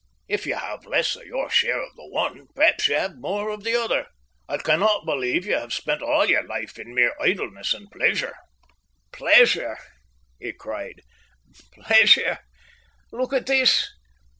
[0.27, 3.63] "If you have less of your share of the one, perhaps you have more of
[3.63, 4.07] the other.
[4.49, 8.33] I cannot believe you have spent all your life in mere idleness and pleasure."
[9.11, 9.77] "Pleasure!"
[10.39, 11.03] he cried.
[11.73, 12.39] "Pleasure!
[13.11, 13.91] Look at this!"